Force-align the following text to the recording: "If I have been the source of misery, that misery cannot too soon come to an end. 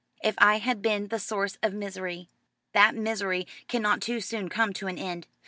"If 0.23 0.33
I 0.39 0.57
have 0.57 0.81
been 0.81 1.09
the 1.09 1.19
source 1.19 1.59
of 1.61 1.75
misery, 1.75 2.27
that 2.73 2.95
misery 2.95 3.45
cannot 3.67 4.01
too 4.01 4.19
soon 4.19 4.49
come 4.49 4.73
to 4.73 4.87
an 4.87 4.97
end. 4.97 5.27